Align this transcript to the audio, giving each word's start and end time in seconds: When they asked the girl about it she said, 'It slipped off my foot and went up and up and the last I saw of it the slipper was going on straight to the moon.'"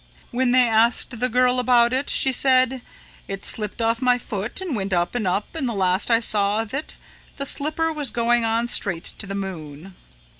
When 0.31 0.49
they 0.49 0.67
asked 0.67 1.19
the 1.19 1.29
girl 1.29 1.59
about 1.59 1.93
it 1.93 2.09
she 2.09 2.31
said, 2.31 2.81
'It 3.27 3.45
slipped 3.45 3.83
off 3.83 4.01
my 4.01 4.17
foot 4.17 4.59
and 4.59 4.75
went 4.75 4.93
up 4.93 5.13
and 5.13 5.27
up 5.27 5.53
and 5.53 5.69
the 5.69 5.75
last 5.75 6.09
I 6.09 6.19
saw 6.19 6.59
of 6.59 6.73
it 6.73 6.95
the 7.37 7.45
slipper 7.45 7.93
was 7.93 8.09
going 8.09 8.43
on 8.43 8.65
straight 8.65 9.03
to 9.19 9.27
the 9.27 9.35
moon.'" 9.35 9.93